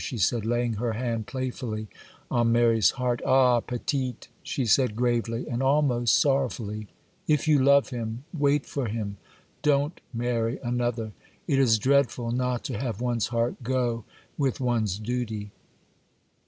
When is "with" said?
14.39-14.59